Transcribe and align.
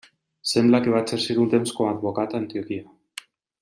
Sembla 0.51 0.79
que 0.85 0.95
va 0.95 1.03
exercir 1.07 1.37
un 1.43 1.53
temps 1.53 1.77
com 1.79 1.93
advocat 1.93 2.35
a 2.37 2.43
Antioquia. 2.45 2.87